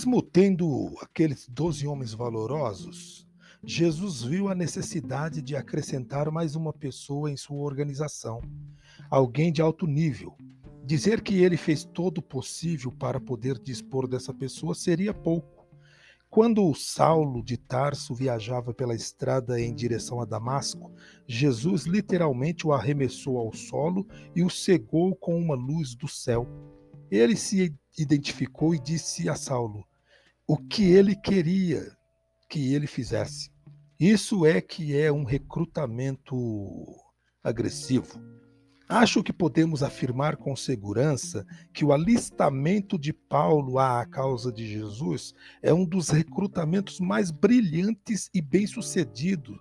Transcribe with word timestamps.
Mesmo 0.00 0.22
tendo 0.22 0.94
aqueles 1.02 1.46
doze 1.46 1.86
homens 1.86 2.14
valorosos, 2.14 3.28
Jesus 3.62 4.22
viu 4.22 4.48
a 4.48 4.54
necessidade 4.54 5.42
de 5.42 5.54
acrescentar 5.54 6.30
mais 6.30 6.56
uma 6.56 6.72
pessoa 6.72 7.30
em 7.30 7.36
sua 7.36 7.58
organização, 7.58 8.40
alguém 9.10 9.52
de 9.52 9.60
alto 9.60 9.86
nível. 9.86 10.34
Dizer 10.86 11.20
que 11.20 11.42
ele 11.42 11.58
fez 11.58 11.84
todo 11.84 12.16
o 12.16 12.22
possível 12.22 12.90
para 12.90 13.20
poder 13.20 13.58
dispor 13.58 14.08
dessa 14.08 14.32
pessoa 14.32 14.74
seria 14.74 15.12
pouco. 15.12 15.68
Quando 16.30 16.74
Saulo 16.74 17.44
de 17.44 17.58
Tarso 17.58 18.14
viajava 18.14 18.72
pela 18.72 18.94
estrada 18.94 19.60
em 19.60 19.74
direção 19.74 20.18
a 20.18 20.24
Damasco, 20.24 20.90
Jesus 21.26 21.84
literalmente 21.84 22.66
o 22.66 22.72
arremessou 22.72 23.36
ao 23.36 23.52
solo 23.52 24.08
e 24.34 24.42
o 24.42 24.48
cegou 24.48 25.14
com 25.14 25.38
uma 25.38 25.54
luz 25.54 25.94
do 25.94 26.08
céu. 26.08 26.48
Ele 27.10 27.36
se 27.36 27.76
identificou 27.98 28.74
e 28.74 28.78
disse 28.78 29.28
a 29.28 29.34
Saulo 29.34 29.84
o 30.52 30.56
que 30.56 30.82
ele 30.82 31.14
queria 31.14 31.96
que 32.48 32.74
ele 32.74 32.88
fizesse. 32.88 33.52
Isso 34.00 34.44
é 34.44 34.60
que 34.60 34.98
é 34.98 35.12
um 35.12 35.22
recrutamento 35.22 36.36
agressivo. 37.40 38.20
Acho 38.88 39.22
que 39.22 39.32
podemos 39.32 39.80
afirmar 39.80 40.36
com 40.36 40.56
segurança 40.56 41.46
que 41.72 41.84
o 41.84 41.92
alistamento 41.92 42.98
de 42.98 43.12
Paulo 43.12 43.78
à 43.78 44.04
causa 44.04 44.52
de 44.52 44.66
Jesus 44.66 45.32
é 45.62 45.72
um 45.72 45.84
dos 45.84 46.08
recrutamentos 46.08 46.98
mais 46.98 47.30
brilhantes 47.30 48.28
e 48.34 48.42
bem-sucedidos 48.42 49.56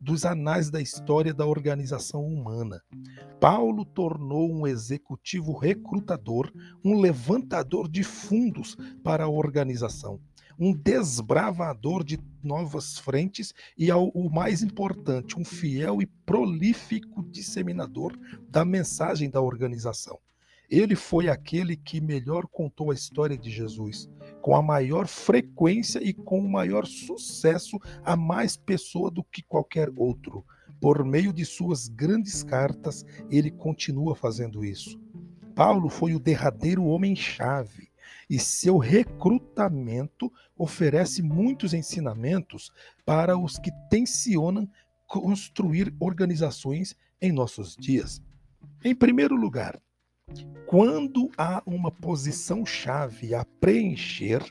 dos 0.00 0.24
anais 0.24 0.68
da 0.68 0.80
história 0.80 1.32
da 1.32 1.46
organização 1.46 2.26
humana. 2.26 2.82
Paulo 3.38 3.84
tornou 3.84 4.52
um 4.52 4.66
executivo 4.66 5.56
recrutador, 5.56 6.52
um 6.84 6.98
levantador 6.98 7.88
de 7.88 8.02
fundos 8.02 8.76
para 9.04 9.22
a 9.22 9.28
organização 9.28 10.18
um 10.58 10.72
desbravador 10.72 12.04
de 12.04 12.18
novas 12.42 12.98
frentes 12.98 13.54
e, 13.76 13.90
ao, 13.90 14.08
o 14.08 14.30
mais 14.30 14.62
importante, 14.62 15.38
um 15.38 15.44
fiel 15.44 16.02
e 16.02 16.06
prolífico 16.06 17.22
disseminador 17.22 18.18
da 18.48 18.64
mensagem 18.64 19.30
da 19.30 19.40
organização. 19.40 20.18
Ele 20.70 20.96
foi 20.96 21.28
aquele 21.28 21.76
que 21.76 22.00
melhor 22.00 22.46
contou 22.46 22.90
a 22.90 22.94
história 22.94 23.36
de 23.36 23.50
Jesus, 23.50 24.08
com 24.40 24.56
a 24.56 24.62
maior 24.62 25.06
frequência 25.06 26.02
e 26.02 26.14
com 26.14 26.40
o 26.40 26.50
maior 26.50 26.86
sucesso 26.86 27.78
a 28.02 28.16
mais 28.16 28.56
pessoa 28.56 29.10
do 29.10 29.22
que 29.22 29.42
qualquer 29.42 29.90
outro. 29.94 30.44
Por 30.80 31.04
meio 31.04 31.32
de 31.32 31.44
suas 31.44 31.88
grandes 31.88 32.42
cartas, 32.42 33.04
ele 33.30 33.50
continua 33.50 34.16
fazendo 34.16 34.64
isso. 34.64 34.98
Paulo 35.54 35.90
foi 35.90 36.14
o 36.14 36.18
derradeiro 36.18 36.84
homem-chave 36.84 37.91
e 38.32 38.38
seu 38.38 38.78
recrutamento 38.78 40.32
oferece 40.56 41.20
muitos 41.20 41.74
ensinamentos 41.74 42.72
para 43.04 43.36
os 43.36 43.58
que 43.58 43.70
tensionam 43.90 44.66
construir 45.06 45.94
organizações 46.00 46.96
em 47.20 47.30
nossos 47.30 47.76
dias. 47.76 48.22
Em 48.82 48.94
primeiro 48.94 49.36
lugar, 49.36 49.78
quando 50.66 51.30
há 51.36 51.62
uma 51.66 51.90
posição-chave 51.90 53.34
a 53.34 53.44
preencher 53.44 54.42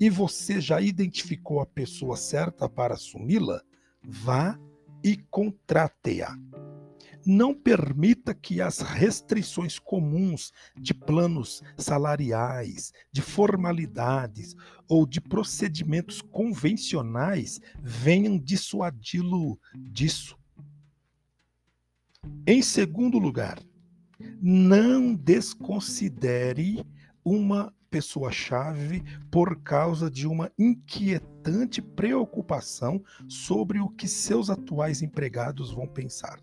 e 0.00 0.08
você 0.08 0.58
já 0.58 0.80
identificou 0.80 1.60
a 1.60 1.66
pessoa 1.66 2.16
certa 2.16 2.66
para 2.70 2.94
assumi-la, 2.94 3.60
vá 4.02 4.58
e 5.04 5.14
contrate-a. 5.30 6.34
Não 7.28 7.52
permita 7.52 8.32
que 8.32 8.60
as 8.60 8.78
restrições 8.78 9.80
comuns 9.80 10.52
de 10.76 10.94
planos 10.94 11.60
salariais, 11.76 12.92
de 13.10 13.20
formalidades 13.20 14.54
ou 14.88 15.04
de 15.04 15.20
procedimentos 15.20 16.22
convencionais 16.22 17.60
venham 17.82 18.38
dissuadi-lo 18.38 19.58
disso. 19.74 20.38
Em 22.46 22.62
segundo 22.62 23.18
lugar, 23.18 23.58
não 24.40 25.12
desconsidere 25.12 26.86
uma 27.24 27.74
pessoa-chave 27.90 29.02
por 29.32 29.60
causa 29.62 30.08
de 30.08 30.28
uma 30.28 30.52
inquietante 30.56 31.82
preocupação 31.82 33.02
sobre 33.28 33.80
o 33.80 33.88
que 33.88 34.06
seus 34.06 34.48
atuais 34.48 35.02
empregados 35.02 35.72
vão 35.72 35.88
pensar 35.88 36.40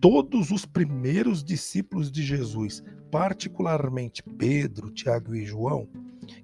todos 0.00 0.50
os 0.50 0.64
primeiros 0.64 1.42
discípulos 1.42 2.10
de 2.10 2.22
Jesus, 2.22 2.82
particularmente 3.10 4.22
Pedro, 4.22 4.90
Tiago 4.90 5.34
e 5.34 5.44
João, 5.44 5.88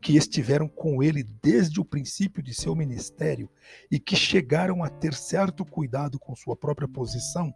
que 0.01 0.17
estiveram 0.17 0.69
com 0.69 1.03
ele 1.03 1.23
desde 1.43 1.81
o 1.81 1.85
princípio 1.85 2.43
de 2.43 2.55
seu 2.55 2.75
ministério 2.75 3.51
e 3.91 3.99
que 3.99 4.17
chegaram 4.17 4.83
a 4.83 4.89
ter 4.89 5.15
certo 5.15 5.65
cuidado 5.65 6.19
com 6.19 6.35
sua 6.35 6.57
própria 6.57 6.89
posição, 6.89 7.53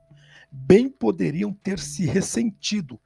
bem 0.53 0.89
poderiam 0.89 1.53
ter 1.53 1.79
se 1.79 2.05
ressentido 2.07 3.01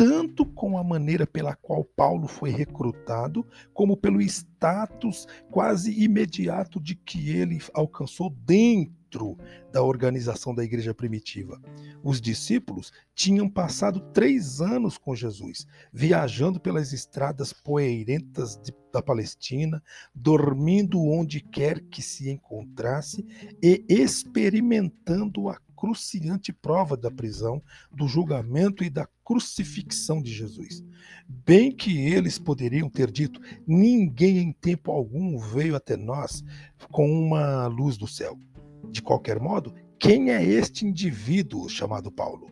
tanto 0.00 0.46
com 0.46 0.78
a 0.78 0.82
maneira 0.82 1.26
pela 1.26 1.54
qual 1.54 1.84
Paulo 1.84 2.26
foi 2.26 2.48
recrutado, 2.48 3.46
como 3.74 3.98
pelo 3.98 4.22
status 4.22 5.28
quase 5.50 6.02
imediato 6.02 6.80
de 6.80 6.94
que 6.94 7.28
ele 7.36 7.60
alcançou 7.74 8.30
dentro 8.30 9.36
da 9.70 9.82
organização 9.82 10.54
da 10.54 10.64
igreja 10.64 10.94
primitiva. 10.94 11.60
Os 12.02 12.18
discípulos 12.18 12.90
tinham 13.14 13.46
passado 13.46 14.00
três 14.14 14.62
anos 14.62 14.96
com 14.96 15.14
Jesus, 15.14 15.66
viajando 15.92 16.58
pelas 16.58 16.94
estradas 16.94 17.52
poeirentas 17.52 18.56
de, 18.56 18.72
da 18.90 19.02
Palestina, 19.02 19.82
dormindo 20.14 20.98
onde 20.98 21.42
quer 21.42 21.78
que 21.78 22.00
se 22.00 22.30
encontrasse 22.30 23.22
e 23.62 23.84
experimentando 23.86 25.50
a 25.50 25.58
cruciante 25.80 26.52
prova 26.52 26.94
da 26.94 27.10
prisão, 27.10 27.62
do 27.90 28.06
julgamento 28.06 28.84
e 28.84 28.90
da 28.90 29.08
crucifixão 29.24 30.20
de 30.20 30.30
Jesus. 30.30 30.84
Bem 31.26 31.72
que 31.72 31.98
eles 31.98 32.38
poderiam 32.38 32.90
ter 32.90 33.10
dito: 33.10 33.40
ninguém 33.66 34.36
em 34.36 34.52
tempo 34.52 34.92
algum 34.92 35.38
veio 35.38 35.74
até 35.74 35.96
nós 35.96 36.44
com 36.92 37.10
uma 37.10 37.66
luz 37.66 37.96
do 37.96 38.06
céu. 38.06 38.38
De 38.90 39.00
qualquer 39.00 39.40
modo, 39.40 39.74
quem 39.98 40.30
é 40.30 40.44
este 40.44 40.86
indivíduo 40.86 41.66
chamado 41.66 42.12
Paulo? 42.12 42.50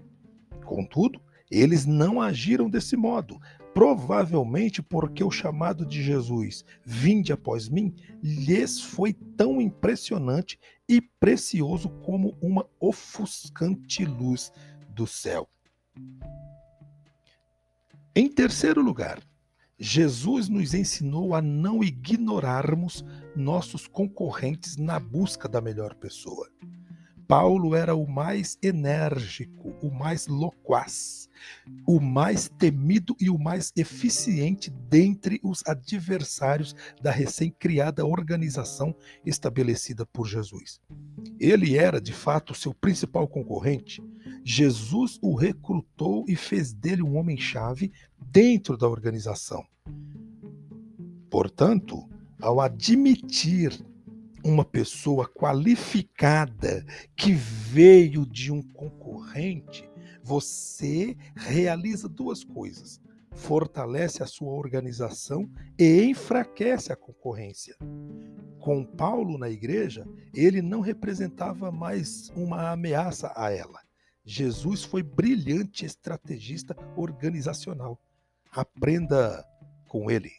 Contudo, 0.65 1.21
eles 1.51 1.85
não 1.85 2.23
agiram 2.23 2.69
desse 2.71 2.97
modo, 2.97 3.39
provavelmente 3.79 4.83
porque 4.83 5.23
o 5.23 5.31
chamado 5.31 5.87
de 5.87 6.03
Jesus, 6.03 6.65
vinde 6.85 7.33
após 7.33 7.69
mim, 7.69 7.95
lhes 8.21 8.81
foi 8.81 9.13
tão 9.13 9.61
impressionante 9.61 10.59
e 10.89 11.01
precioso 11.01 11.89
como 11.89 12.37
uma 12.43 12.69
ofuscante 12.81 14.05
luz 14.05 14.51
do 14.89 15.07
céu. 15.07 15.49
Em 18.17 18.29
terceiro 18.29 18.83
lugar, 18.83 19.23
Jesus 19.79 20.49
nos 20.49 20.75
ensinou 20.75 21.33
a 21.33 21.41
não 21.41 21.85
ignorarmos 21.85 23.05
nossos 23.37 23.87
concorrentes 23.87 24.77
na 24.77 24.99
busca 24.99 25.49
da 25.49 25.61
melhor 25.61 25.95
pessoa. 25.95 26.51
Paulo 27.29 27.77
era 27.77 27.95
o 27.95 28.07
mais 28.07 28.57
enérgico, 28.63 29.77
o 29.83 29.91
mais 29.91 30.27
loquaz, 30.27 31.29
o 31.87 32.01
mais 32.01 32.49
temido 32.49 33.15
e 33.21 33.29
o 33.29 33.39
mais 33.39 33.71
eficiente 33.77 34.71
dentre 34.71 35.39
os 35.45 35.63
adversários 35.67 36.75
da 37.03 37.11
recém-criada 37.11 38.07
organização 38.07 38.97
estabelecida 39.27 40.07
por 40.07 40.27
Jesus. 40.27 40.81
Ele 41.39 41.77
era, 41.77 42.01
de 42.01 42.15
fato, 42.15 42.55
seu 42.55 42.73
principal 42.73 43.29
concorrente. 43.29 44.03
Jesus 44.43 45.19
o 45.21 45.35
recrutou 45.35 46.25
e 46.27 46.35
fez 46.35 46.73
dele 46.73 47.03
um 47.03 47.19
homem-chave 47.19 47.93
dentro 48.19 48.75
da 48.75 48.89
organização. 48.89 49.63
Portanto, 51.29 52.09
ao 52.41 52.59
admitir 52.59 53.79
uma 54.45 54.65
pessoa 54.65 55.27
qualificada 55.29 56.85
que 57.17 57.33
veio 57.33 58.25
de 58.27 58.53
um 58.53 58.63
concorrente, 58.63 59.89
você 60.23 61.17
realiza 61.37 62.09
duas 62.09 62.45
coisas: 62.45 63.01
fortalece 63.33 64.23
a 64.23 64.27
sua 64.27 64.53
organização 64.53 65.49
e 65.79 66.03
enfraquece 66.05 66.93
a 66.93 66.97
concorrência. 66.97 67.77
Com 68.61 68.85
Paulo 68.85 69.39
na 69.39 69.49
igreja, 69.49 70.07
ele 70.35 70.61
não 70.61 70.81
representava 70.81 71.71
mais 71.71 72.31
uma 72.37 72.71
ameaça 72.71 73.33
a 73.35 73.51
ela. 73.51 73.81
Jesus 74.25 74.85
foi 74.85 75.03
brilhante 75.03 75.87
estrategista 75.87 76.77
organizacional. 76.97 77.99
Aprenda 78.53 79.43
com 79.89 80.11
ele. 80.11 80.33